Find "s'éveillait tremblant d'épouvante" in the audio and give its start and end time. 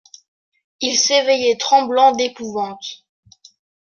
0.97-3.05